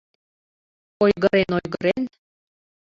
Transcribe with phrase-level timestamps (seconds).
[1.03, 2.03] Ойгырен, ойгырен